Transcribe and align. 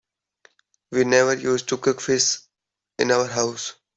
We 0.91 1.03
never 1.03 1.35
used 1.35 1.67
to 1.69 1.77
cook 1.77 2.01
fish 2.01 2.39
in 2.97 3.11
our 3.11 3.27
house. 3.27 3.75